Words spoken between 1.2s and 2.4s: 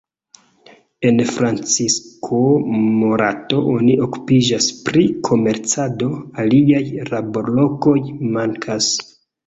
Francisco